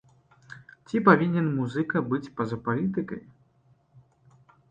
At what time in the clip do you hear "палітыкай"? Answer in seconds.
2.69-3.21